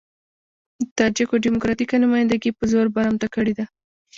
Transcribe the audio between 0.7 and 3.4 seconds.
د تاجکو ډيموکراتيکه نمايندګي په زور برمته